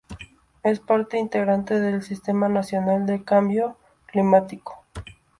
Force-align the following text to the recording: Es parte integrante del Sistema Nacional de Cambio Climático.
Es 0.63 0.79
parte 0.79 1.19
integrante 1.19 1.79
del 1.79 2.01
Sistema 2.01 2.49
Nacional 2.49 3.05
de 3.05 3.23
Cambio 3.23 3.77
Climático. 4.07 4.83